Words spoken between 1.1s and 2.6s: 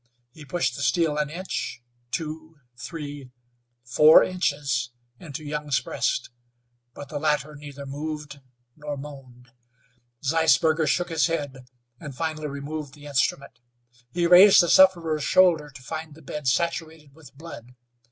an inch, two,